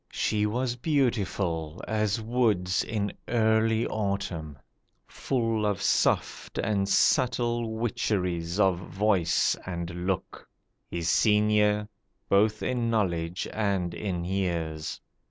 [0.09, 4.57] She was beautiful As woods in early autumn.
[5.07, 10.49] Full of soft And subtle witcheries of voice and look—
[10.89, 11.87] His senior,
[12.29, 14.99] both in knowledge and in years.